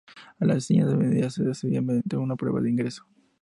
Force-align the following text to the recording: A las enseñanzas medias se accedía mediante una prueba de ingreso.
A 0.39 0.45
las 0.45 0.55
enseñanzas 0.55 0.97
medias 0.97 1.35
se 1.35 1.47
accedía 1.47 1.79
mediante 1.79 2.17
una 2.17 2.35
prueba 2.35 2.59
de 2.59 2.71
ingreso. 2.71 3.05